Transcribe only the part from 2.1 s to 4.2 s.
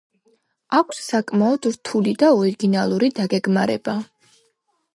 და ორიგინალური დაგეგმარება.